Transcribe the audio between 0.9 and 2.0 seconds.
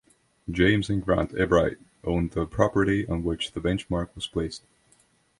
Grant Ebright